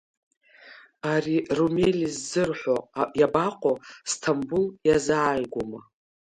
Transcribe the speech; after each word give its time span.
Ари 1.11 1.37
Румели 1.57 2.05
ззырҳәо 2.15 2.77
иабаҟоу 3.19 3.75
Сҭамбул 4.09 4.65
иазааигәоума? 4.87 5.79